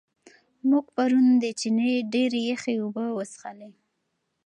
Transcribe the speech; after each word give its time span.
موږ 0.69 0.85
پرون 0.95 1.27
د 1.43 1.45
چینې 1.59 1.91
ډېرې 2.13 2.41
یخې 2.51 2.73
اوبه 2.83 3.05
وڅښلې. 3.13 3.69